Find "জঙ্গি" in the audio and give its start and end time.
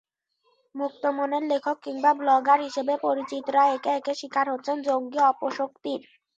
4.87-5.19